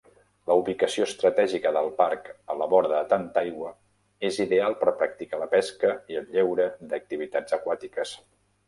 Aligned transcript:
La 0.51 0.55
ubicació 0.59 1.05
estratègica 1.09 1.73
del 1.75 1.89
parc 1.99 2.31
a 2.53 2.57
la 2.63 2.69
vora 2.73 2.91
de 2.93 3.03
tanta 3.13 3.43
aigua 3.43 3.71
és 4.31 4.43
ideal 4.49 4.79
per 4.83 4.97
practicar 5.05 5.45
la 5.45 5.51
pesca 5.57 5.97
i 6.15 6.23
el 6.25 6.29
lleure 6.39 6.71
d'activitats 6.95 7.61
aquàtiques. 7.63 8.19